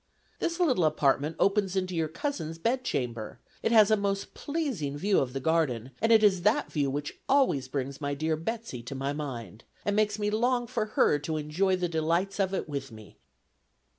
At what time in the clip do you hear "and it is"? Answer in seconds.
6.01-6.41